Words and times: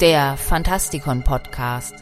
der 0.00 0.36
Fantastikon 0.36 1.22
Podcast. 1.22 1.94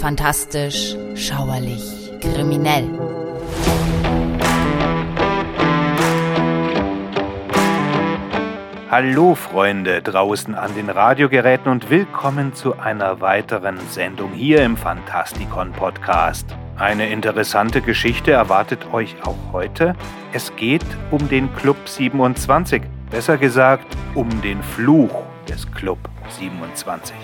Fantastisch, 0.00 0.96
schauerlich, 1.14 2.12
kriminell. 2.20 2.88
Hallo 8.90 9.34
Freunde 9.34 10.00
draußen 10.02 10.54
an 10.54 10.74
den 10.74 10.88
Radiogeräten 10.88 11.70
und 11.70 11.90
willkommen 11.90 12.54
zu 12.54 12.78
einer 12.78 13.20
weiteren 13.20 13.78
Sendung 13.90 14.32
hier 14.32 14.64
im 14.64 14.76
Fantastikon 14.76 15.72
Podcast. 15.72 16.46
Eine 16.76 17.10
interessante 17.10 17.82
Geschichte 17.82 18.32
erwartet 18.32 18.92
euch 18.92 19.16
auch 19.24 19.52
heute. 19.52 19.94
Es 20.32 20.54
geht 20.56 20.84
um 21.10 21.28
den 21.28 21.54
Club 21.54 21.76
27, 21.86 22.82
besser 23.14 23.38
gesagt 23.38 23.96
um 24.16 24.28
den 24.42 24.60
Fluch 24.60 25.22
des 25.48 25.70
Club 25.70 26.00
27. 26.30 27.14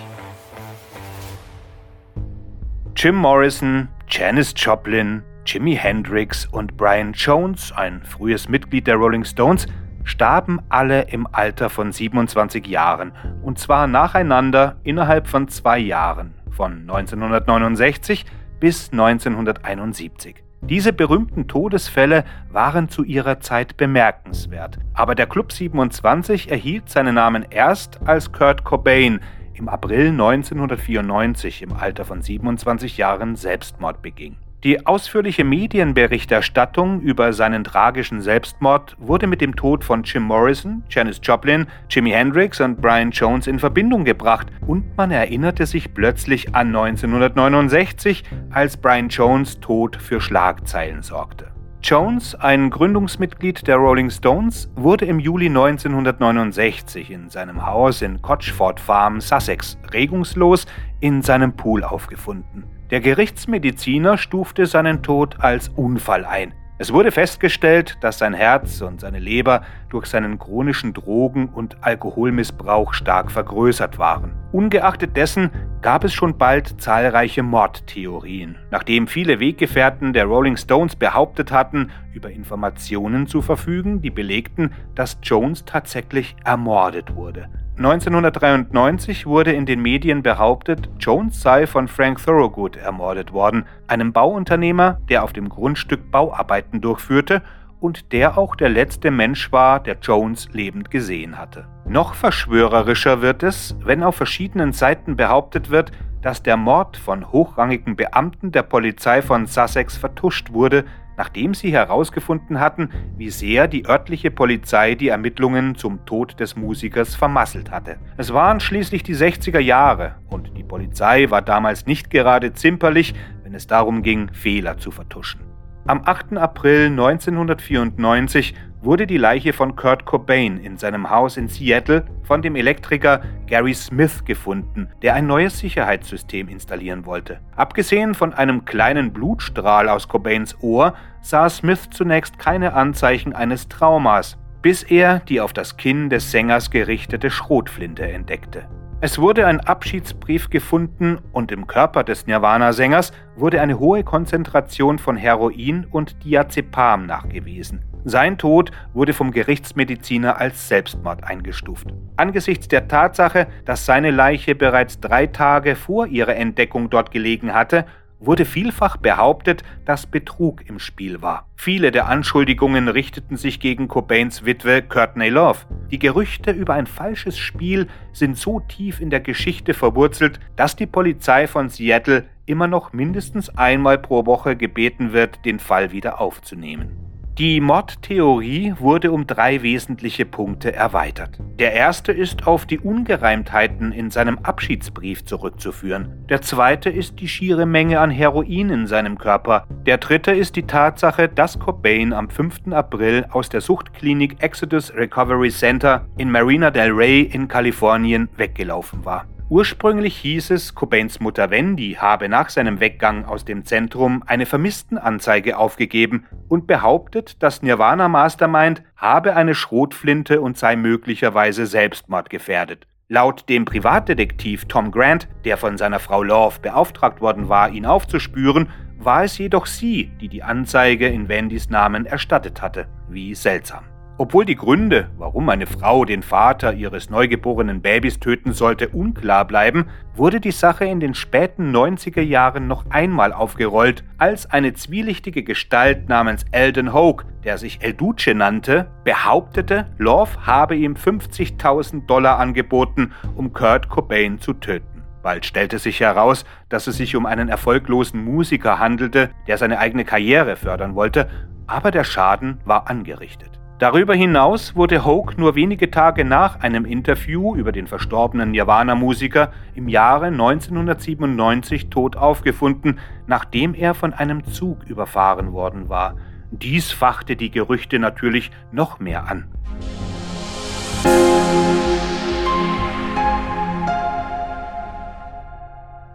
Jim 2.95 3.17
Morrison, 3.17 3.89
Janis 4.09 4.55
Joplin, 4.57 5.25
Jimi 5.45 5.75
Hendrix 5.75 6.47
und 6.47 6.77
Brian 6.77 7.13
Jones, 7.13 7.73
ein 7.75 8.05
frühes 8.05 8.49
Mitglied 8.49 8.87
der 8.87 8.95
Rolling 8.95 9.25
Stones, 9.25 9.67
starben 10.05 10.61
alle 10.69 11.11
im 11.11 11.27
Alter 11.33 11.69
von 11.69 11.91
27 11.91 12.69
Jahren, 12.69 13.11
und 13.43 13.59
zwar 13.59 13.89
nacheinander 13.89 14.77
innerhalb 14.85 15.27
von 15.27 15.49
zwei 15.49 15.81
Jahren, 15.81 16.35
von 16.53 16.83
1969 16.83 18.27
bis 18.61 18.93
1971. 18.93 20.45
Diese 20.63 20.93
berühmten 20.93 21.49
Todesfälle 21.49 22.25
waren 22.51 22.89
zu 22.89 23.03
ihrer 23.03 23.41
Zeit 23.41 23.77
bemerkenswert, 23.77 24.79
aber 24.93 25.15
der 25.15 25.27
Club 25.27 25.53
27 25.53 26.51
erhielt 26.51 26.91
seinen 26.91 27.15
Namen 27.15 27.47
erst, 27.51 27.99
als 28.05 28.31
Kurt 28.31 28.63
Cobain 28.63 29.21
im 29.55 29.69
April 29.69 30.09
1994 30.09 31.63
im 31.63 31.73
Alter 31.73 32.05
von 32.05 32.21
27 32.21 32.99
Jahren 32.99 33.37
Selbstmord 33.37 34.03
beging. 34.03 34.37
Die 34.63 34.85
ausführliche 34.85 35.43
Medienberichterstattung 35.43 37.01
über 37.01 37.33
seinen 37.33 37.65
tragischen 37.65 38.21
Selbstmord 38.21 38.95
wurde 38.99 39.27
mit 39.27 39.41
dem 39.41 39.57
Tod 39.57 39.83
von 39.85 40.03
Jim 40.03 40.25
Morrison, 40.25 40.83
Janis 40.91 41.19
Joplin, 41.23 41.67
Jimi 41.89 42.11
Hendrix 42.11 42.61
und 42.61 42.79
Brian 42.79 43.11
Jones 43.11 43.47
in 43.47 43.59
Verbindung 43.59 44.05
gebracht 44.05 44.49
und 44.67 44.99
man 44.99 45.13
erinnerte 45.13 45.65
sich 45.65 45.95
plötzlich 45.95 46.55
an 46.55 46.77
1969, 46.77 48.23
als 48.51 48.77
Brian 48.77 49.09
Jones 49.09 49.61
Tod 49.61 49.97
für 49.97 50.21
Schlagzeilen 50.21 51.01
sorgte. 51.01 51.47
Jones, 51.83 52.35
ein 52.35 52.69
Gründungsmitglied 52.69 53.67
der 53.67 53.77
Rolling 53.77 54.11
Stones, 54.11 54.71
wurde 54.77 55.07
im 55.07 55.21
Juli 55.21 55.47
1969 55.47 57.11
in 57.11 57.31
seinem 57.31 57.65
Haus 57.65 58.03
in 58.03 58.21
Cotchford 58.21 58.79
Farm, 58.79 59.23
Sussex, 59.23 59.79
regungslos 59.95 60.67
in 61.01 61.23
seinem 61.23 61.57
Pool 61.57 61.83
aufgefunden. 61.83 62.65
Der 62.91 63.01
Gerichtsmediziner 63.01 64.19
stufte 64.19 64.67
seinen 64.67 65.01
Tod 65.05 65.37
als 65.39 65.69
Unfall 65.69 66.25
ein. 66.25 66.55
Es 66.79 66.93
wurde 66.93 67.13
festgestellt, 67.13 67.99
dass 68.01 68.19
sein 68.19 68.35
Herz 68.35 68.81
und 68.81 69.01
seine 69.01 69.21
Leber 69.21 69.63
durch 69.91 70.07
seinen 70.07 70.41
chronischen 70.41 70.93
Drogen- 70.93 71.51
und 71.51 71.85
Alkoholmissbrauch 71.85 72.93
stark 72.95 73.31
vergrößert 73.31 73.99
waren. 73.99 74.33
Ungeachtet 74.51 75.17
dessen 75.17 75.51
gab 75.83 76.03
es 76.03 76.13
schon 76.13 76.37
bald 76.37 76.81
zahlreiche 76.81 77.45
Mordtheorien, 77.45 78.57
nachdem 78.73 79.07
viele 79.07 79.39
Weggefährten 79.39 80.13
der 80.13 80.25
Rolling 80.25 80.57
Stones 80.57 80.97
behauptet 80.97 81.53
hatten, 81.53 81.93
über 82.13 82.31
Informationen 82.33 83.29
zu 83.29 83.41
verfügen, 83.41 84.03
die 84.03 84.11
belegten, 84.11 84.73
dass 84.97 85.19
Jones 85.23 85.65
tatsächlich 85.65 86.35
ermordet 86.45 87.15
wurde. 87.15 87.51
1993 87.81 89.25
wurde 89.25 89.53
in 89.53 89.65
den 89.65 89.81
Medien 89.81 90.23
behauptet, 90.23 90.91
Jones 90.99 91.41
sei 91.41 91.67
von 91.67 91.89
Frank 91.89 92.23
Thorogood 92.23 92.77
ermordet 92.77 93.33
worden, 93.33 93.65
einem 93.87 94.13
Bauunternehmer, 94.13 95.01
der 95.09 95.25
auf 95.25 95.33
dem 95.33 95.49
Grundstück 95.49 96.11
Bauarbeiten 96.11 96.83
durchführte 96.83 97.41
und 97.81 98.13
der 98.13 98.37
auch 98.37 98.55
der 98.55 98.69
letzte 98.69 99.11
Mensch 99.11 99.51
war, 99.51 99.81
der 99.81 99.97
Jones 100.03 100.51
lebend 100.53 100.91
gesehen 100.91 101.39
hatte. 101.39 101.69
Noch 101.87 102.13
verschwörerischer 102.13 103.23
wird 103.23 103.43
es, 103.43 103.75
wenn 103.83 104.03
auf 104.03 104.17
verschiedenen 104.17 104.75
Seiten 104.75 105.17
behauptet 105.17 105.71
wird, 105.71 105.91
dass 106.21 106.43
der 106.43 106.59
Mord 106.59 106.99
von 106.99 107.33
hochrangigen 107.33 107.97
Beamten 107.97 108.53
der 108.53 108.63
Polizei 108.63 109.23
von 109.23 109.47
Sussex 109.47 109.97
vertuscht 109.97 110.53
wurde, 110.53 110.85
nachdem 111.21 111.53
sie 111.53 111.71
herausgefunden 111.71 112.61
hatten, 112.61 112.89
wie 113.19 113.29
sehr 113.29 113.69
die 113.69 113.87
örtliche 113.87 114.31
Polizei 114.31 114.95
die 114.95 115.09
Ermittlungen 115.09 115.75
zum 115.75 116.07
Tod 116.07 116.41
des 116.41 116.57
Musikers 116.57 117.15
vermasselt 117.15 117.71
hatte. 117.71 117.99
Es 118.17 118.33
waren 118.33 118.59
schließlich 118.59 119.03
die 119.03 119.15
60er 119.15 119.59
Jahre 119.59 120.15
und 120.31 120.57
die 120.57 120.65
Polizei 120.65 121.29
war 121.29 121.43
damals 121.43 121.85
nicht 121.85 122.09
gerade 122.09 122.55
zimperlich, 122.55 123.13
wenn 123.43 123.53
es 123.53 123.67
darum 123.67 124.01
ging, 124.01 124.33
Fehler 124.33 124.79
zu 124.79 124.91
vertuschen. 124.91 125.43
Am 125.87 126.01
8. 126.07 126.39
April 126.39 126.87
1994 126.87 128.55
wurde 128.83 129.07
die 129.07 129.19
Leiche 129.19 129.53
von 129.53 129.77
Kurt 129.77 130.07
Cobain 130.07 130.57
in 130.59 130.77
seinem 130.77 131.11
Haus 131.11 131.37
in 131.37 131.49
Seattle 131.49 132.05
von 132.23 132.43
dem 132.43 132.57
Elektriker 132.57 133.23
Gary 133.47 133.75
Smith 133.75 134.25
gefunden, 134.25 134.89
der 135.03 135.15
ein 135.15 135.27
neues 135.27 135.59
Sicherheitssystem 135.59 136.49
installieren 136.49 137.05
wollte. 137.05 137.41
Abgesehen 137.57 138.15
von 138.15 138.33
einem 138.33 138.65
kleinen 138.65 139.13
Blutstrahl 139.13 139.89
aus 139.89 140.09
Cobains 140.09 140.57
Ohr 140.63 140.95
sah 141.21 141.49
Smith 141.49 141.91
zunächst 141.91 142.39
keine 142.39 142.73
Anzeichen 142.73 143.35
eines 143.35 143.69
Traumas, 143.69 144.39
bis 144.63 144.83
er 144.83 145.21
die 145.21 145.41
auf 145.41 145.53
das 145.53 145.77
Kinn 145.77 146.11
des 146.11 146.31
Sängers 146.31 146.71
gerichtete 146.71 147.31
Schrotflinte 147.31 148.07
entdeckte. 148.11 148.69
Es 149.03 149.19
wurde 149.19 149.47
ein 149.47 149.61
Abschiedsbrief 149.61 150.51
gefunden 150.51 151.19
und 151.33 151.53
im 151.53 151.67
Körper 151.67 152.05
des 152.05 152.27
Nirvana-Sängers 152.27 153.13
wurde 153.35 153.63
eine 153.63 153.79
hohe 153.79 154.05
Konzentration 154.05 154.99
von 154.99 155.17
Heroin 155.17 155.87
und 155.91 156.23
Diazepam 156.23 157.07
nachgewiesen. 157.07 157.90
Sein 158.05 158.39
Tod 158.39 158.71
wurde 158.95 159.13
vom 159.13 159.31
Gerichtsmediziner 159.31 160.39
als 160.39 160.69
Selbstmord 160.69 161.25
eingestuft. 161.25 161.89
Angesichts 162.17 162.69
der 162.69 162.89
Tatsache, 162.89 163.47
dass 163.65 163.87
seine 163.87 164.11
Leiche 164.11 164.55
bereits 164.55 165.01
drei 165.01 165.27
Tage 165.27 165.77
vor 165.77 166.07
ihrer 166.07 166.37
Entdeckung 166.37 166.91
dort 166.91 167.11
gelegen 167.11 167.53
hatte, 167.53 167.85
wurde 168.21 168.45
vielfach 168.45 168.99
behauptet, 168.99 169.63
dass 169.87 170.07
Betrug 170.07 170.69
im 170.69 170.79
Spiel 170.79 171.23
war. 171.23 171.47
Viele 171.57 171.91
der 171.91 172.09
Anschuldigungen 172.09 172.89
richteten 172.89 173.37
sich 173.37 173.61
gegen 173.61 173.89
Cobains 173.89 174.45
Witwe 174.45 174.83
Courtney 174.83 175.31
Love. 175.31 175.61
Die 175.91 175.99
Gerüchte 175.99 176.51
über 176.51 176.75
ein 176.75 176.87
falsches 176.87 177.39
Spiel 177.39 177.89
sind 178.13 178.37
so 178.37 178.61
tief 178.61 179.01
in 179.01 179.11
der 179.11 179.21
Geschichte 179.21 179.75
verwurzelt, 179.75 180.39
dass 180.57 180.77
die 180.77 180.87
Polizei 180.87 181.47
von 181.47 181.71
Seattle 181.71 182.25
immer 182.47 182.67
noch 182.67 182.93
mindestens 182.93 183.57
einmal 183.57 183.99
pro 183.99 184.27
Woche 184.27 184.55
gebeten 184.55 185.13
wird, 185.13 185.45
den 185.45 185.59
Fall 185.59 185.93
wieder 185.93 186.21
aufzunehmen. 186.21 187.10
Die 187.39 187.61
Mordtheorie 187.61 188.75
wurde 188.79 189.13
um 189.13 189.27
drei 189.27 189.63
wesentliche 189.63 190.27
Punkte 190.27 190.75
erweitert. 190.75 191.39
Der 191.59 191.73
erste 191.73 192.13
ist 192.13 192.47
auf 192.47 192.67
die 192.67 192.79
Ungereimtheiten 192.79 193.93
in 193.93 194.11
seinem 194.11 194.39
Abschiedsbrief 194.41 195.25
zurückzuführen. 195.25 196.27
Der 196.29 196.43
zweite 196.43 196.91
ist 196.91 197.21
die 197.21 197.29
schiere 197.29 197.67
Menge 197.67 198.01
an 198.01 198.11
Heroin 198.11 198.71
in 198.71 198.87
seinem 198.87 199.17
Körper. 199.17 199.65
Der 199.87 199.99
dritte 199.99 200.33
ist 200.33 200.57
die 200.57 200.67
Tatsache, 200.67 201.29
dass 201.29 201.59
Cobain 201.59 202.13
am 202.13 202.29
5. 202.29 202.73
April 202.73 203.25
aus 203.31 203.49
der 203.49 203.61
Suchtklinik 203.61 204.43
Exodus 204.43 204.93
Recovery 204.95 205.51
Center 205.51 206.07
in 206.19 206.31
Marina 206.31 206.71
del 206.71 206.91
Rey 206.91 207.23
in 207.23 207.49
Kalifornien 207.49 208.29
weggelaufen 208.37 209.05
war. 209.05 209.25
Ursprünglich 209.51 210.17
hieß 210.19 210.51
es, 210.51 210.77
Cobains 210.77 211.19
Mutter 211.19 211.51
Wendy 211.51 211.97
habe 211.99 212.29
nach 212.29 212.51
seinem 212.51 212.79
Weggang 212.79 213.25
aus 213.25 213.45
dem 213.45 213.65
Zentrum 213.65 214.23
eine 214.25 214.47
Vermisstenanzeige 214.47 215.59
aufgegeben 215.59 216.25
und 216.47 216.69
behauptet, 216.69 217.43
das 217.43 217.61
Nirvana 217.61 218.09
Mastermind 218.09 218.85
habe 218.95 219.35
eine 219.35 219.57
Schrotflinte 219.57 220.41
und 220.41 220.57
sei 220.57 220.77
möglicherweise 220.77 221.67
selbstmordgefährdet. 221.67 222.87
Laut 223.09 223.49
dem 223.49 223.65
Privatdetektiv 223.65 224.67
Tom 224.67 224.93
Grant, 224.93 225.27
der 225.45 225.57
von 225.57 225.77
seiner 225.77 225.99
Frau 225.99 226.23
Love 226.23 226.61
beauftragt 226.61 227.21
worden 227.21 227.49
war, 227.49 227.71
ihn 227.71 227.87
aufzuspüren, 227.87 228.69
war 228.99 229.25
es 229.25 229.37
jedoch 229.37 229.67
sie, 229.67 230.13
die 230.21 230.29
die 230.29 230.45
Anzeige 230.45 231.09
in 231.09 231.29
Wendys 231.29 231.71
Namen 231.71 232.07
erstattet 232.07 232.63
hatte. 232.63 232.87
Wie 233.09 233.35
seltsam. 233.35 233.90
Obwohl 234.21 234.45
die 234.45 234.55
Gründe, 234.55 235.09
warum 235.17 235.49
eine 235.49 235.67
Frau 235.67 236.05
den 236.05 236.23
Vater 236.23 236.75
ihres 236.75 237.09
neugeborenen 237.09 237.81
Babys 237.81 238.21
töten 238.21 238.53
sollte, 238.53 238.91
unklar 238.91 239.47
bleiben, 239.47 239.87
wurde 240.15 240.41
die 240.41 240.51
Sache 240.51 240.85
in 240.85 241.01
den 241.01 241.15
späten 241.15 241.75
90er 241.75 242.21
Jahren 242.21 242.69
noch 242.69 242.85
einmal 242.91 243.33
aufgerollt, 243.33 244.05
als 244.19 244.45
eine 244.45 244.75
zwielichtige 244.75 245.43
Gestalt 245.43 246.11
namens 246.11 246.45
Eldon 246.51 246.93
Hoke, 246.93 247.25
der 247.45 247.57
sich 247.57 247.79
El 247.81 247.95
Duce 247.95 248.35
nannte, 248.35 248.91
behauptete, 249.05 249.87
Love 249.97 250.47
habe 250.47 250.77
ihm 250.77 250.97
50.000 250.97 252.05
Dollar 252.05 252.39
angeboten, 252.39 253.13
um 253.37 253.55
Kurt 253.55 253.89
Cobain 253.89 254.39
zu 254.39 254.53
töten. 254.53 255.03
Bald 255.23 255.47
stellte 255.47 255.79
sich 255.79 256.01
heraus, 256.01 256.45
dass 256.69 256.89
es 256.89 256.99
sich 256.99 257.17
um 257.17 257.25
einen 257.25 257.49
erfolglosen 257.49 258.23
Musiker 258.23 258.79
handelte, 258.79 259.31
der 259.47 259.57
seine 259.57 259.79
eigene 259.79 260.05
Karriere 260.05 260.57
fördern 260.57 260.95
wollte, 260.95 261.31
aber 261.67 261.91
der 261.91 262.05
Schaden 262.05 262.61
war 262.67 262.91
angerichtet. 262.91 263.61
Darüber 263.81 264.15
hinaus 264.15 264.77
wurde 264.77 265.07
Hoke 265.07 265.41
nur 265.41 265.55
wenige 265.55 265.91
Tage 265.91 266.23
nach 266.27 266.61
einem 266.61 266.85
Interview 266.85 267.57
über 267.57 267.73
den 267.73 267.87
verstorbenen 267.87 268.51
Nirvana-Musiker 268.51 269.53
im 269.75 269.89
Jahre 269.89 270.27
1997 270.27 271.89
tot 271.89 272.15
aufgefunden, 272.15 272.99
nachdem 273.27 273.73
er 273.73 273.95
von 273.95 274.13
einem 274.13 274.45
Zug 274.45 274.85
überfahren 274.85 275.55
worden 275.55 275.89
war. 275.89 276.17
Dies 276.51 276.93
fachte 276.93 277.37
die 277.37 277.51
Gerüchte 277.51 277.99
natürlich 277.99 278.51
noch 278.71 279.01
mehr 279.01 279.27
an. 279.31 279.49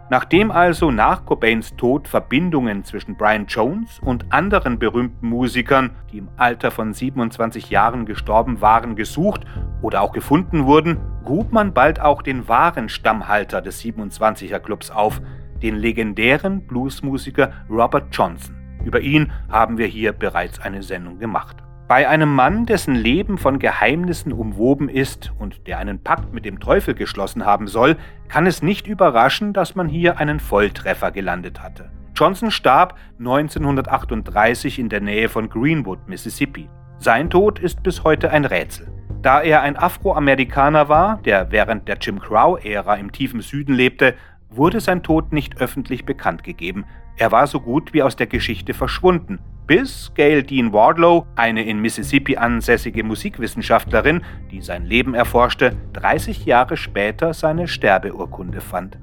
Nachdem 0.08 0.52
also 0.52 0.92
nach 0.92 1.24
Cobains 1.24 1.74
Tod 1.74 2.06
Verbindungen 2.06 2.84
zwischen 2.84 3.16
Brian 3.16 3.46
Jones 3.46 3.98
und 3.98 4.32
anderen 4.32 4.78
berühmten 4.78 5.28
Musikern, 5.28 5.96
die 6.12 6.18
im 6.18 6.28
Alter 6.36 6.70
von 6.70 6.94
27 6.94 7.70
Jahren 7.70 8.06
gestorben 8.06 8.60
waren, 8.60 8.94
gesucht 8.94 9.44
oder 9.82 10.02
auch 10.02 10.12
gefunden 10.12 10.64
wurden, 10.64 10.98
grub 11.24 11.50
man 11.50 11.74
bald 11.74 12.00
auch 12.00 12.22
den 12.22 12.46
wahren 12.46 12.88
Stammhalter 12.88 13.60
des 13.60 13.82
27er 13.82 14.60
Clubs 14.60 14.92
auf, 14.92 15.20
den 15.60 15.74
legendären 15.74 16.64
Bluesmusiker 16.66 17.52
Robert 17.68 18.14
Johnson. 18.14 18.54
Über 18.84 19.00
ihn 19.00 19.32
haben 19.50 19.76
wir 19.76 19.86
hier 19.86 20.12
bereits 20.12 20.60
eine 20.60 20.84
Sendung 20.84 21.18
gemacht. 21.18 21.65
Bei 21.88 22.08
einem 22.08 22.34
Mann, 22.34 22.66
dessen 22.66 22.96
Leben 22.96 23.38
von 23.38 23.60
Geheimnissen 23.60 24.32
umwoben 24.32 24.88
ist 24.88 25.32
und 25.38 25.68
der 25.68 25.78
einen 25.78 26.02
Pakt 26.02 26.32
mit 26.32 26.44
dem 26.44 26.58
Teufel 26.58 26.94
geschlossen 26.94 27.46
haben 27.46 27.68
soll, 27.68 27.96
kann 28.26 28.46
es 28.46 28.60
nicht 28.60 28.88
überraschen, 28.88 29.52
dass 29.52 29.76
man 29.76 29.88
hier 29.88 30.18
einen 30.18 30.40
Volltreffer 30.40 31.12
gelandet 31.12 31.62
hatte. 31.62 31.92
Johnson 32.16 32.50
starb 32.50 32.98
1938 33.20 34.80
in 34.80 34.88
der 34.88 35.00
Nähe 35.00 35.28
von 35.28 35.48
Greenwood, 35.48 36.08
Mississippi. 36.08 36.68
Sein 36.98 37.30
Tod 37.30 37.60
ist 37.60 37.84
bis 37.84 38.02
heute 38.02 38.30
ein 38.32 38.46
Rätsel. 38.46 38.88
Da 39.22 39.40
er 39.40 39.62
ein 39.62 39.76
Afroamerikaner 39.76 40.88
war, 40.88 41.20
der 41.24 41.52
während 41.52 41.86
der 41.86 41.98
Jim 42.00 42.18
Crow-Ära 42.18 42.96
im 42.96 43.12
tiefen 43.12 43.42
Süden 43.42 43.74
lebte, 43.74 44.14
wurde 44.50 44.80
sein 44.80 45.04
Tod 45.04 45.32
nicht 45.32 45.60
öffentlich 45.60 46.04
bekannt 46.04 46.42
gegeben. 46.42 46.84
Er 47.16 47.30
war 47.30 47.46
so 47.46 47.60
gut 47.60 47.92
wie 47.92 48.02
aus 48.02 48.16
der 48.16 48.26
Geschichte 48.26 48.74
verschwunden, 48.74 49.38
bis 49.66 50.12
Gail 50.14 50.44
Dean 50.44 50.72
Wardlow, 50.72 51.26
eine 51.34 51.64
in 51.64 51.80
Mississippi 51.80 52.36
ansässige 52.36 53.02
Musikwissenschaftlerin, 53.02 54.22
die 54.50 54.60
sein 54.60 54.84
Leben 54.84 55.14
erforschte, 55.14 55.74
30 55.94 56.46
Jahre 56.46 56.76
später 56.76 57.34
seine 57.34 57.66
Sterbeurkunde 57.66 58.60
fand. 58.60 58.98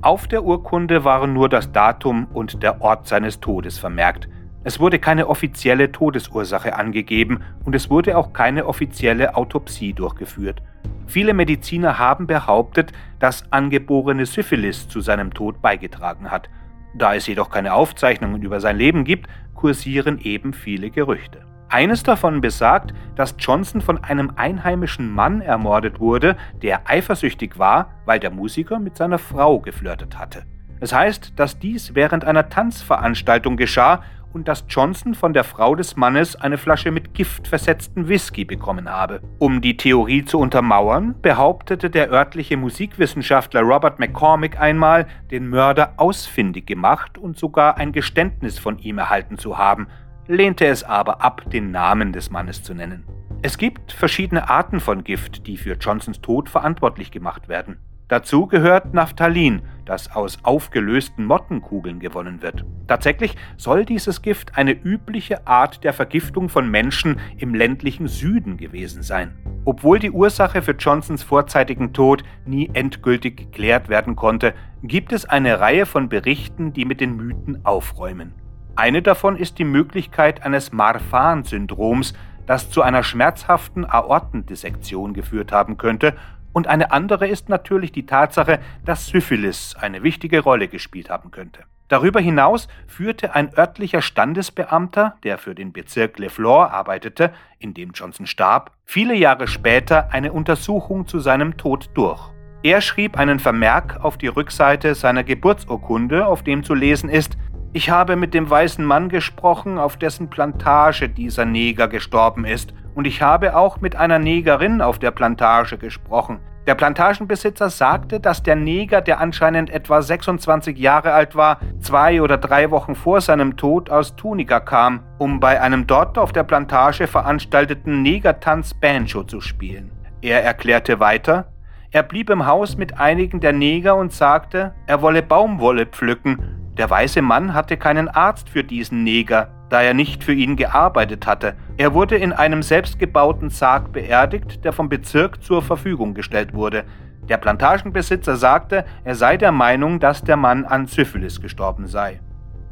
Auf 0.00 0.26
der 0.26 0.42
Urkunde 0.42 1.04
waren 1.04 1.32
nur 1.32 1.48
das 1.48 1.70
Datum 1.70 2.26
und 2.32 2.62
der 2.64 2.80
Ort 2.82 3.06
seines 3.06 3.38
Todes 3.38 3.78
vermerkt. 3.78 4.28
Es 4.64 4.80
wurde 4.80 4.98
keine 4.98 5.28
offizielle 5.28 5.92
Todesursache 5.92 6.74
angegeben 6.74 7.42
und 7.64 7.74
es 7.74 7.88
wurde 7.88 8.18
auch 8.18 8.32
keine 8.32 8.66
offizielle 8.66 9.36
Autopsie 9.36 9.92
durchgeführt. 9.92 10.62
Viele 11.06 11.34
Mediziner 11.34 11.98
haben 11.98 12.26
behauptet, 12.26 12.92
dass 13.18 13.44
angeborene 13.52 14.26
Syphilis 14.26 14.88
zu 14.88 15.00
seinem 15.00 15.34
Tod 15.34 15.62
beigetragen 15.62 16.30
hat. 16.30 16.48
Da 16.94 17.14
es 17.14 17.26
jedoch 17.26 17.50
keine 17.50 17.74
Aufzeichnungen 17.74 18.42
über 18.42 18.60
sein 18.60 18.76
Leben 18.76 19.04
gibt, 19.04 19.28
kursieren 19.54 20.18
eben 20.18 20.52
viele 20.52 20.90
Gerüchte. 20.90 21.44
Eines 21.68 22.02
davon 22.02 22.42
besagt, 22.42 22.92
dass 23.16 23.34
Johnson 23.38 23.80
von 23.80 24.04
einem 24.04 24.32
einheimischen 24.36 25.10
Mann 25.10 25.40
ermordet 25.40 26.00
wurde, 26.00 26.36
der 26.60 26.90
eifersüchtig 26.90 27.58
war, 27.58 27.94
weil 28.04 28.20
der 28.20 28.30
Musiker 28.30 28.78
mit 28.78 28.96
seiner 28.96 29.18
Frau 29.18 29.58
geflirtet 29.58 30.18
hatte. 30.18 30.42
Es 30.80 30.92
heißt, 30.92 31.32
dass 31.36 31.58
dies 31.58 31.94
während 31.94 32.24
einer 32.24 32.50
Tanzveranstaltung 32.50 33.56
geschah 33.56 34.02
und 34.32 34.48
dass 34.48 34.64
Johnson 34.68 35.14
von 35.14 35.32
der 35.32 35.44
Frau 35.44 35.74
des 35.74 35.96
Mannes 35.96 36.36
eine 36.36 36.58
Flasche 36.58 36.90
mit 36.90 37.14
Gift 37.14 37.48
versetzten 37.48 38.08
Whisky 38.08 38.44
bekommen 38.44 38.88
habe. 38.88 39.20
Um 39.38 39.60
die 39.60 39.76
Theorie 39.76 40.24
zu 40.24 40.38
untermauern, 40.38 41.14
behauptete 41.20 41.90
der 41.90 42.10
örtliche 42.10 42.56
Musikwissenschaftler 42.56 43.62
Robert 43.62 43.98
McCormick 43.98 44.60
einmal, 44.60 45.06
den 45.30 45.48
Mörder 45.48 45.94
ausfindig 45.96 46.66
gemacht 46.66 47.18
und 47.18 47.38
sogar 47.38 47.76
ein 47.76 47.92
Geständnis 47.92 48.58
von 48.58 48.78
ihm 48.78 48.98
erhalten 48.98 49.38
zu 49.38 49.58
haben, 49.58 49.88
lehnte 50.26 50.66
es 50.66 50.84
aber 50.84 51.22
ab, 51.22 51.50
den 51.50 51.70
Namen 51.70 52.12
des 52.12 52.30
Mannes 52.30 52.62
zu 52.62 52.74
nennen. 52.74 53.04
Es 53.42 53.58
gibt 53.58 53.92
verschiedene 53.92 54.48
Arten 54.48 54.78
von 54.78 55.02
Gift, 55.02 55.46
die 55.46 55.56
für 55.56 55.74
Johnsons 55.74 56.20
Tod 56.20 56.48
verantwortlich 56.48 57.10
gemacht 57.10 57.48
werden. 57.48 57.78
Dazu 58.12 58.46
gehört 58.46 58.92
Naphthalin, 58.92 59.62
das 59.86 60.14
aus 60.14 60.40
aufgelösten 60.42 61.24
Mottenkugeln 61.24 61.98
gewonnen 61.98 62.42
wird. 62.42 62.62
Tatsächlich 62.86 63.36
soll 63.56 63.86
dieses 63.86 64.20
Gift 64.20 64.58
eine 64.58 64.72
übliche 64.72 65.46
Art 65.46 65.82
der 65.82 65.94
Vergiftung 65.94 66.50
von 66.50 66.70
Menschen 66.70 67.18
im 67.38 67.54
ländlichen 67.54 68.08
Süden 68.08 68.58
gewesen 68.58 69.02
sein. 69.02 69.34
Obwohl 69.64 69.98
die 69.98 70.10
Ursache 70.10 70.60
für 70.60 70.72
Johnsons 70.72 71.22
vorzeitigen 71.22 71.94
Tod 71.94 72.22
nie 72.44 72.68
endgültig 72.74 73.38
geklärt 73.38 73.88
werden 73.88 74.14
konnte, 74.14 74.52
gibt 74.82 75.14
es 75.14 75.24
eine 75.24 75.60
Reihe 75.60 75.86
von 75.86 76.10
Berichten, 76.10 76.74
die 76.74 76.84
mit 76.84 77.00
den 77.00 77.16
Mythen 77.16 77.64
aufräumen. 77.64 78.34
Eine 78.76 79.00
davon 79.00 79.36
ist 79.36 79.58
die 79.58 79.64
Möglichkeit 79.64 80.42
eines 80.42 80.70
Marfan-Syndroms, 80.70 82.12
das 82.44 82.68
zu 82.68 82.82
einer 82.82 83.04
schmerzhaften 83.04 83.86
Aortendissektion 83.86 85.14
geführt 85.14 85.50
haben 85.50 85.78
könnte 85.78 86.14
und 86.52 86.66
eine 86.66 86.92
andere 86.92 87.28
ist 87.28 87.48
natürlich 87.48 87.92
die 87.92 88.06
Tatsache, 88.06 88.60
dass 88.84 89.06
Syphilis 89.06 89.74
eine 89.80 90.02
wichtige 90.02 90.40
Rolle 90.40 90.68
gespielt 90.68 91.10
haben 91.10 91.30
könnte. 91.30 91.64
Darüber 91.88 92.20
hinaus 92.20 92.68
führte 92.86 93.34
ein 93.34 93.56
örtlicher 93.56 94.00
Standesbeamter, 94.00 95.16
der 95.24 95.36
für 95.36 95.54
den 95.54 95.72
Bezirk 95.72 96.18
LeFlore 96.18 96.70
arbeitete, 96.70 97.32
in 97.58 97.74
dem 97.74 97.90
Johnson 97.92 98.26
starb, 98.26 98.72
viele 98.84 99.14
Jahre 99.14 99.46
später 99.46 100.10
eine 100.10 100.32
Untersuchung 100.32 101.06
zu 101.06 101.18
seinem 101.18 101.58
Tod 101.58 101.90
durch. 101.94 102.30
Er 102.62 102.80
schrieb 102.80 103.18
einen 103.18 103.40
Vermerk 103.40 104.02
auf 104.02 104.16
die 104.16 104.28
Rückseite 104.28 104.94
seiner 104.94 105.24
Geburtsurkunde, 105.24 106.26
auf 106.26 106.42
dem 106.42 106.62
zu 106.62 106.74
lesen 106.74 107.10
ist, 107.10 107.36
ich 107.74 107.88
habe 107.88 108.16
mit 108.16 108.34
dem 108.34 108.50
weißen 108.50 108.84
Mann 108.84 109.08
gesprochen, 109.08 109.78
auf 109.78 109.96
dessen 109.96 110.28
Plantage 110.28 111.08
dieser 111.08 111.46
Neger 111.46 111.88
gestorben 111.88 112.44
ist, 112.44 112.74
und 112.94 113.06
ich 113.06 113.22
habe 113.22 113.56
auch 113.56 113.80
mit 113.80 113.96
einer 113.96 114.18
Negerin 114.18 114.80
auf 114.80 114.98
der 114.98 115.10
Plantage 115.10 115.78
gesprochen. 115.78 116.40
Der 116.66 116.76
Plantagenbesitzer 116.76 117.70
sagte, 117.70 118.20
dass 118.20 118.44
der 118.44 118.54
Neger, 118.54 119.00
der 119.00 119.18
anscheinend 119.18 119.68
etwa 119.68 120.00
26 120.00 120.78
Jahre 120.78 121.12
alt 121.12 121.34
war, 121.34 121.58
zwei 121.80 122.22
oder 122.22 122.38
drei 122.38 122.70
Wochen 122.70 122.94
vor 122.94 123.20
seinem 123.20 123.56
Tod 123.56 123.90
aus 123.90 124.14
Tunica 124.14 124.60
kam, 124.60 125.00
um 125.18 125.40
bei 125.40 125.60
einem 125.60 125.88
dort 125.88 126.18
auf 126.18 126.32
der 126.32 126.44
Plantage 126.44 127.08
veranstalteten 127.08 128.02
Negertanz 128.02 128.74
Banjo 128.74 129.24
zu 129.24 129.40
spielen. 129.40 129.90
Er 130.20 130.44
erklärte 130.44 131.00
weiter, 131.00 131.46
er 131.90 132.04
blieb 132.04 132.30
im 132.30 132.46
Haus 132.46 132.76
mit 132.76 132.98
einigen 132.98 133.40
der 133.40 133.52
Neger 133.52 133.96
und 133.96 134.12
sagte, 134.12 134.72
er 134.86 135.02
wolle 135.02 135.22
Baumwolle 135.22 135.86
pflücken, 135.86 136.38
der 136.78 136.88
weiße 136.88 137.20
Mann 137.20 137.54
hatte 137.54 137.76
keinen 137.76 138.08
Arzt 138.08 138.48
für 138.48 138.64
diesen 138.64 139.02
Neger, 139.02 139.48
da 139.72 139.80
er 139.80 139.94
nicht 139.94 140.22
für 140.22 140.34
ihn 140.34 140.56
gearbeitet 140.56 141.26
hatte. 141.26 141.54
Er 141.78 141.94
wurde 141.94 142.16
in 142.16 142.34
einem 142.34 142.62
selbstgebauten 142.62 143.48
Sarg 143.48 143.90
beerdigt, 143.90 144.66
der 144.66 144.74
vom 144.74 144.90
Bezirk 144.90 145.42
zur 145.42 145.62
Verfügung 145.62 146.12
gestellt 146.12 146.52
wurde. 146.52 146.84
Der 147.26 147.38
Plantagenbesitzer 147.38 148.36
sagte, 148.36 148.84
er 149.02 149.14
sei 149.14 149.38
der 149.38 149.50
Meinung, 149.50 149.98
dass 149.98 150.24
der 150.24 150.36
Mann 150.36 150.66
an 150.66 150.88
Syphilis 150.88 151.40
gestorben 151.40 151.86
sei. 151.86 152.20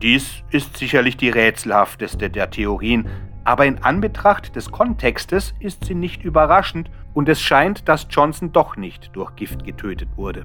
Dies 0.03 0.43
ist 0.51 0.77
sicherlich 0.77 1.17
die 1.17 1.31
rätselhafteste 1.31 2.29
der 2.29 2.51
Theorien, 2.51 3.09
aber 3.45 3.65
in 3.65 3.83
Anbetracht 3.83 4.55
des 4.55 4.71
Kontextes 4.71 5.55
ist 5.59 5.87
sie 5.87 5.95
nicht 5.95 6.23
überraschend 6.23 6.91
und 7.15 7.31
es 7.31 7.41
scheint, 7.41 7.89
dass 7.89 8.09
Johnson 8.11 8.53
doch 8.53 8.77
nicht 8.77 9.09
durch 9.15 9.35
Gift 9.37 9.65
getötet 9.65 10.11
wurde. 10.17 10.45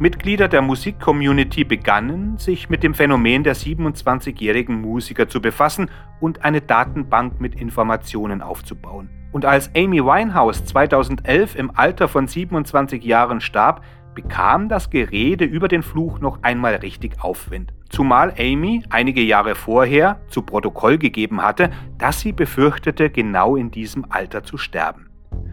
Mitglieder 0.00 0.46
der 0.46 0.62
Musikcommunity 0.62 1.64
begannen, 1.64 2.38
sich 2.38 2.68
mit 2.68 2.84
dem 2.84 2.94
Phänomen 2.94 3.42
der 3.42 3.56
27-jährigen 3.56 4.80
Musiker 4.80 5.28
zu 5.28 5.40
befassen 5.40 5.90
und 6.20 6.44
eine 6.44 6.60
Datenbank 6.60 7.40
mit 7.40 7.56
Informationen 7.60 8.40
aufzubauen. 8.40 9.10
Und 9.32 9.44
als 9.44 9.74
Amy 9.74 10.04
Winehouse 10.04 10.64
2011 10.64 11.56
im 11.56 11.72
Alter 11.74 12.06
von 12.06 12.28
27 12.28 13.02
Jahren 13.02 13.40
starb, 13.40 13.84
bekam 14.14 14.68
das 14.68 14.88
Gerede 14.90 15.44
über 15.44 15.66
den 15.66 15.82
Fluch 15.82 16.20
noch 16.20 16.42
einmal 16.42 16.76
richtig 16.76 17.20
Aufwind. 17.20 17.72
Zumal 17.88 18.34
Amy 18.38 18.84
einige 18.90 19.22
Jahre 19.22 19.56
vorher 19.56 20.20
zu 20.28 20.42
Protokoll 20.42 20.98
gegeben 20.98 21.42
hatte, 21.42 21.70
dass 21.98 22.20
sie 22.20 22.32
befürchtete, 22.32 23.10
genau 23.10 23.56
in 23.56 23.72
diesem 23.72 24.06
Alter 24.10 24.44
zu 24.44 24.58
sterben. 24.58 25.07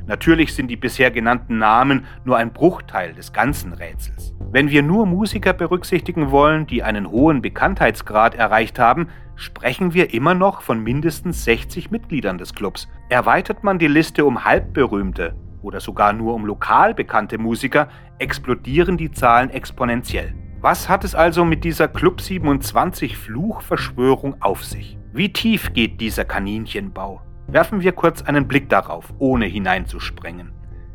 Natürlich 0.08 0.54
sind 0.54 0.68
die 0.70 0.76
bisher 0.76 1.12
genannten 1.12 1.58
Namen 1.58 2.06
nur 2.24 2.38
ein 2.38 2.54
Bruchteil 2.54 3.14
des 3.14 3.34
ganzen 3.34 3.74
Rätsels. 3.74 4.34
Wenn 4.52 4.70
wir 4.70 4.84
nur 4.84 5.06
Musiker 5.06 5.54
berücksichtigen 5.54 6.32
wollen, 6.32 6.68
die 6.68 6.84
einen 6.84 7.10
hohen 7.10 7.42
Bekanntheitsgrad 7.42 8.36
erreicht 8.36 8.80
haben, 8.80 9.08
sprechen 9.36 9.94
wir 9.94 10.14
immer 10.14 10.34
noch 10.34 10.62
von 10.62 10.82
mindestens 10.82 11.44
60 11.44 11.92
Mitgliedern 11.92 12.38
des 12.38 12.54
Clubs. 12.54 12.88
Erweitert 13.10 13.64
man 13.64 13.80
die 13.80 13.88
Liste 13.88 14.26
um 14.26 14.46
halbberühmte 14.46 15.36
oder 15.62 15.80
sogar 15.80 16.14
nur 16.14 16.36
um 16.36 16.46
lokal 16.46 16.94
bekannte 16.94 17.38
Musiker, 17.38 17.90
explodieren 18.20 18.98
die 18.98 19.12
Zahlen 19.12 19.50
exponentiell. 19.50 20.34
Was 20.62 20.88
hat 20.88 21.04
es 21.04 21.16
also 21.16 21.44
mit 21.44 21.64
dieser 21.64 21.88
Club 21.88 22.22
27 22.22 23.18
Fluchverschwörung 23.18 24.42
auf 24.42 24.64
sich? 24.64 24.98
Wie 25.12 25.34
tief 25.34 25.74
geht 25.74 26.00
dieser 26.02 26.26
Kaninchenbau? 26.26 27.22
Werfen 27.48 27.82
wir 27.82 27.92
kurz 27.92 28.22
einen 28.22 28.48
Blick 28.48 28.70
darauf, 28.70 29.14
ohne 29.20 29.46
hineinzusprengen. 29.46 30.52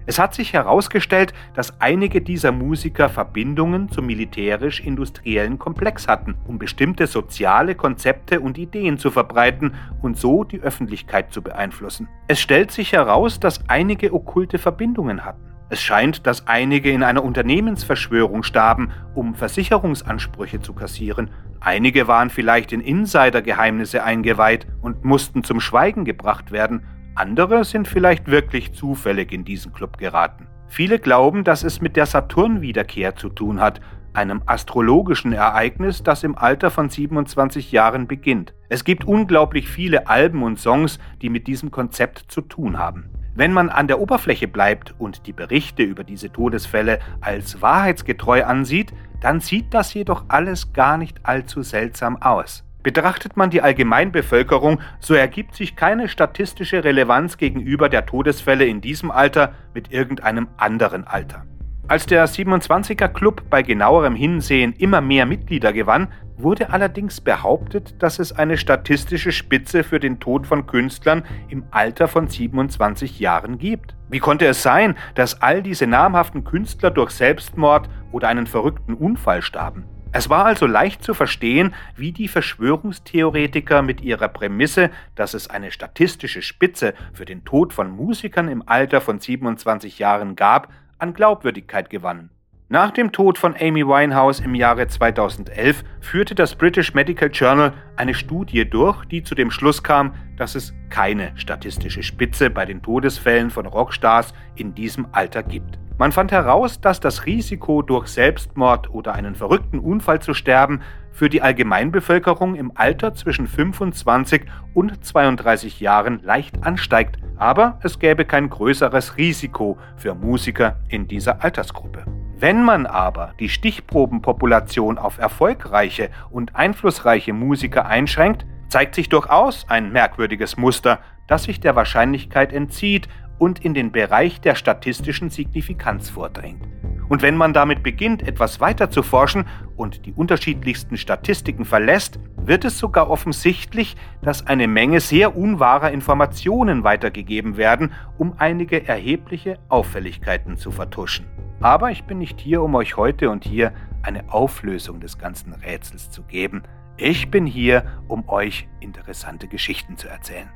Es 0.07 0.19
hat 0.19 0.35
sich 0.35 0.55
herausgestellt, 0.55 1.33
dass 1.55 1.81
einige 1.81 2.21
dieser 2.21 2.51
Musiker 2.51 3.09
Verbindungen 3.09 3.91
zum 3.91 4.07
militärisch-industriellen 4.07 5.59
Komplex 5.59 6.09
hatten, 6.09 6.35
um 6.49 6.59
bestimmte 6.59 7.07
soziale 7.07 7.77
Konzepte 7.77 8.41
und 8.41 8.59
Ideen 8.59 8.99
zu 8.99 9.13
verbreiten 9.13 9.75
und 10.03 10.17
so 10.17 10.43
die 10.43 10.61
Öffentlichkeit 10.61 11.33
zu 11.33 11.43
beeinflussen. 11.43 12.09
Es 12.27 12.41
stellt 12.41 12.73
sich 12.73 12.93
heraus, 12.93 13.39
dass 13.39 13.69
einige 13.69 14.13
okkulte 14.13 14.59
Verbindungen 14.59 15.25
hatten. 15.25 15.51
Es 15.73 15.81
scheint, 15.81 16.27
dass 16.27 16.49
einige 16.49 16.91
in 16.91 17.05
einer 17.05 17.23
Unternehmensverschwörung 17.23 18.43
starben, 18.43 18.91
um 19.15 19.37
Versicherungsansprüche 19.37 20.61
zu 20.61 20.73
kassieren. 20.73 21.31
Einige 21.61 22.09
waren 22.09 22.29
vielleicht 22.29 22.73
in 22.73 22.81
Insidergeheimnisse 22.81 24.03
eingeweiht 24.03 24.67
und 24.83 25.05
mussten 25.05 25.45
zum 25.45 25.61
Schweigen 25.61 26.05
gebracht 26.05 26.51
werden. 26.51 26.85
Andere 27.15 27.65
sind 27.65 27.87
vielleicht 27.87 28.27
wirklich 28.27 28.73
zufällig 28.73 29.31
in 29.31 29.45
diesen 29.45 29.73
Club 29.73 29.97
geraten. 29.97 30.49
Viele 30.67 30.99
glauben, 30.99 31.45
dass 31.45 31.63
es 31.63 31.81
mit 31.81 31.95
der 31.95 32.07
Saturn-Wiederkehr 32.07 33.15
zu 33.15 33.29
tun 33.29 33.61
hat, 33.61 33.81
einem 34.13 34.43
astrologischen 34.47 35.33
Ereignis, 35.33 36.03
das 36.03 36.25
im 36.25 36.37
Alter 36.37 36.73
von 36.73 36.89
27 36.89 37.71
Jahren 37.71 38.09
beginnt. 38.09 38.55
Es 38.69 38.83
gibt 38.83 39.05
unglaublich 39.05 39.69
viele 39.69 40.09
Alben 40.09 40.43
und 40.43 40.59
Songs, 40.59 40.99
die 41.23 41.29
mit 41.29 41.47
diesem 41.47 41.71
Konzept 41.71 42.25
zu 42.29 42.41
tun 42.41 42.79
haben. 42.79 43.11
Wenn 43.35 43.53
man 43.53 43.69
an 43.69 43.87
der 43.87 44.01
Oberfläche 44.01 44.49
bleibt 44.49 44.95
und 44.99 45.27
die 45.27 45.33
Berichte 45.33 45.83
über 45.83 46.05
diese 46.05 46.33
Todesfälle 46.33 46.99
als 47.21 47.63
wahrheitsgetreu 47.63 48.45
ansieht, 48.45 48.93
dann 49.21 49.41
sieht 49.41 49.73
das 49.73 49.95
jedoch 49.95 50.25
alles 50.29 50.73
gar 50.73 50.97
nicht 50.97 51.25
allzu 51.25 51.63
seltsam 51.63 52.21
aus. 52.21 52.65
Betrachtet 52.83 53.37
man 53.37 53.51
die 53.51 53.61
Allgemeinbevölkerung, 53.61 54.81
so 55.01 55.15
ergibt 55.15 55.55
sich 55.55 55.77
keine 55.77 56.09
statistische 56.09 56.83
Relevanz 56.83 57.37
gegenüber 57.37 57.89
der 57.91 58.07
Todesfälle 58.07 58.65
in 58.65 58.81
diesem 58.81 59.11
Alter 59.11 59.53
mit 59.75 59.93
irgendeinem 59.93 60.49
anderen 60.57 61.07
Alter. 61.07 61.45
Als 61.91 62.07
der 62.07 62.29
27er 62.29 63.09
Club 63.09 63.51
bei 63.51 63.65
genauerem 63.65 64.15
Hinsehen 64.15 64.75
immer 64.75 65.01
mehr 65.01 65.27
Mitglieder 65.27 65.73
gewann, 65.73 66.07
wurde 66.37 66.71
allerdings 66.71 67.21
behauptet, 67.21 68.01
dass 68.01 68.21
es 68.21 68.31
eine 68.31 68.59
statistische 68.59 69.33
Spitze 69.33 69.83
für 69.83 69.99
den 69.99 70.21
Tod 70.21 70.47
von 70.47 70.69
Künstlern 70.69 71.25
im 71.49 71.65
Alter 71.73 72.07
von 72.07 72.29
27 72.29 73.19
Jahren 73.19 73.59
gibt. 73.59 73.97
Wie 74.09 74.21
konnte 74.21 74.47
es 74.47 74.63
sein, 74.63 74.95
dass 75.17 75.43
all 75.43 75.65
diese 75.65 75.89
namhaften 75.89 76.45
Künstler 76.45 76.93
durch 76.93 77.11
Selbstmord 77.11 77.91
oder 78.13 78.29
einen 78.29 78.47
verrückten 78.47 78.95
Unfall 78.95 79.43
starben? 79.43 79.85
Es 80.13 80.31
war 80.31 80.45
also 80.45 80.67
leicht 80.67 81.03
zu 81.03 81.13
verstehen, 81.13 81.75
wie 81.97 82.13
die 82.13 82.29
Verschwörungstheoretiker 82.29 83.83
mit 83.83 84.01
ihrer 84.01 84.29
Prämisse, 84.29 84.91
dass 85.17 85.35
es 85.35 85.51
eine 85.51 85.73
statistische 85.73 86.43
Spitze 86.43 86.95
für 87.13 87.25
den 87.25 87.45
Tod 87.45 87.73
von 87.73 87.91
Musikern 87.91 88.47
im 88.47 88.63
Alter 88.65 89.01
von 89.01 89.19
27 89.19 89.99
Jahren 89.99 90.37
gab, 90.37 90.69
an 91.01 91.15
Glaubwürdigkeit 91.15 91.91
gewannen. 91.91 92.31
Nach 92.73 92.93
dem 92.93 93.11
Tod 93.11 93.37
von 93.37 93.57
Amy 93.61 93.85
Winehouse 93.85 94.39
im 94.39 94.55
Jahre 94.55 94.87
2011 94.87 95.83
führte 96.01 96.37
das 96.37 96.55
British 96.55 96.95
Medical 96.95 97.29
Journal 97.33 97.73
eine 97.97 98.15
Studie 98.15 98.65
durch, 98.65 99.05
die 99.07 99.25
zu 99.25 99.35
dem 99.35 99.51
Schluss 99.51 99.83
kam, 99.83 100.15
dass 100.37 100.55
es 100.55 100.73
keine 100.89 101.33
statistische 101.37 102.05
Spitze 102.05 102.49
bei 102.49 102.65
den 102.65 102.81
Todesfällen 102.81 103.51
von 103.51 103.67
Rockstars 103.67 104.33
in 104.55 104.73
diesem 104.73 105.09
Alter 105.11 105.43
gibt. 105.43 105.81
Man 106.01 106.13
fand 106.13 106.33
heraus, 106.33 106.81
dass 106.81 106.99
das 106.99 107.27
Risiko, 107.27 107.83
durch 107.83 108.09
Selbstmord 108.09 108.89
oder 108.89 109.13
einen 109.13 109.35
verrückten 109.35 109.79
Unfall 109.79 110.23
zu 110.23 110.33
sterben, 110.33 110.81
für 111.13 111.29
die 111.29 111.43
Allgemeinbevölkerung 111.43 112.55
im 112.55 112.73
Alter 112.75 113.13
zwischen 113.13 113.47
25 113.47 114.47
und 114.73 115.05
32 115.05 115.79
Jahren 115.79 116.23
leicht 116.23 116.65
ansteigt, 116.65 117.19
aber 117.37 117.79
es 117.83 117.99
gäbe 117.99 118.25
kein 118.25 118.49
größeres 118.49 119.19
Risiko 119.19 119.77
für 119.97 120.15
Musiker 120.15 120.79
in 120.89 121.07
dieser 121.07 121.45
Altersgruppe. 121.45 122.07
Wenn 122.39 122.65
man 122.65 122.87
aber 122.87 123.35
die 123.39 123.51
Stichprobenpopulation 123.51 124.97
auf 124.97 125.19
erfolgreiche 125.19 126.09
und 126.31 126.57
einflussreiche 126.57 127.35
Musiker 127.35 127.85
einschränkt, 127.85 128.47
zeigt 128.69 128.95
sich 128.95 129.11
durchaus 129.11 129.67
ein 129.69 129.93
merkwürdiges 129.93 130.57
Muster, 130.57 131.01
das 131.27 131.43
sich 131.43 131.61
der 131.61 131.77
Wahrscheinlichkeit 131.77 132.55
entzieht 132.55 133.07
und 133.41 133.65
in 133.65 133.75
den 133.75 133.91
Bereich 133.91 134.41
der 134.41 134.55
statistischen 134.55 135.31
Signifikanz 135.31 136.11
vordringt. 136.11 136.63
Und 137.09 137.23
wenn 137.23 137.37
man 137.37 137.53
damit 137.53 137.83
beginnt, 137.83 138.23
etwas 138.23 138.61
weiter 138.61 138.89
zu 138.89 139.03
forschen 139.03 139.47
und 139.77 140.07
die 140.07 140.13
unterschiedlichsten 140.13 140.97
Statistiken 140.97 141.65
verlässt, 141.65 142.21
wird 142.37 142.65
es 142.65 142.79
sogar 142.79 143.11
offensichtlich, 143.11 143.97
dass 144.23 144.47
eine 144.47 144.69
Menge 144.69 145.01
sehr 145.01 145.37
unwahrer 145.37 145.91
Informationen 145.91 146.85
weitergegeben 146.85 147.57
werden, 147.57 147.93
um 148.17 148.35
einige 148.37 148.87
erhebliche 148.87 149.59
Auffälligkeiten 149.69 150.57
zu 150.57 150.71
vertuschen. 150.71 151.27
Aber 151.61 151.91
ich 151.91 152.05
bin 152.05 152.19
nicht 152.19 152.41
hier, 152.41 152.63
um 152.63 152.77
euch 152.77 152.97
heute 152.97 153.31
und 153.31 153.45
hier 153.45 153.73
eine 154.03 154.33
Auflösung 154.33 155.01
des 155.01 155.19
ganzen 155.19 155.53
Rätsels 155.53 156.11
zu 156.11 156.23
geben. 156.23 156.63
Ich 156.97 157.31
bin 157.31 157.45
hier, 157.45 157.85
um 158.07 158.29
euch 158.29 158.69
interessante 158.79 159.49
Geschichten 159.49 159.97
zu 159.97 160.09
erzählen. 160.09 160.49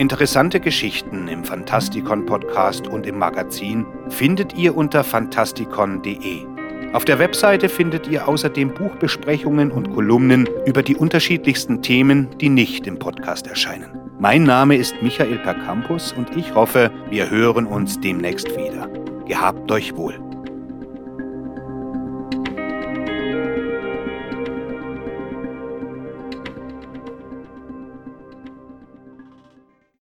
Interessante 0.00 0.60
Geschichten 0.60 1.28
im 1.28 1.44
Fantastikon 1.44 2.24
Podcast 2.24 2.86
und 2.86 3.06
im 3.06 3.18
Magazin 3.18 3.84
findet 4.08 4.56
ihr 4.56 4.74
unter 4.74 5.04
fantastikon.de. 5.04 6.46
Auf 6.94 7.04
der 7.04 7.18
Webseite 7.18 7.68
findet 7.68 8.08
ihr 8.08 8.26
außerdem 8.26 8.72
Buchbesprechungen 8.72 9.70
und 9.70 9.92
Kolumnen 9.92 10.48
über 10.64 10.82
die 10.82 10.96
unterschiedlichsten 10.96 11.82
Themen, 11.82 12.28
die 12.38 12.48
nicht 12.48 12.86
im 12.86 12.98
Podcast 12.98 13.46
erscheinen. 13.46 13.90
Mein 14.18 14.44
Name 14.44 14.76
ist 14.76 14.94
Michael 15.02 15.36
Percampus 15.40 16.14
und 16.14 16.34
ich 16.34 16.54
hoffe, 16.54 16.90
wir 17.10 17.28
hören 17.28 17.66
uns 17.66 18.00
demnächst 18.00 18.48
wieder. 18.56 18.88
Gehabt 19.26 19.70
euch 19.70 19.94
wohl. 19.98 20.29